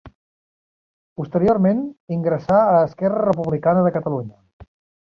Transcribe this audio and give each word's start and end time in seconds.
Posteriorment 1.21 1.83
ingressà 2.17 2.59
a 2.71 2.83
Esquerra 2.89 3.25
Republicana 3.31 3.89
de 3.91 3.97
Catalunya. 4.01 4.69